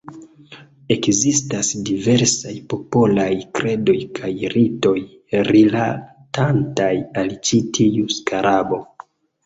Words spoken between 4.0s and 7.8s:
kaj ritoj, rilatantaj al ĉi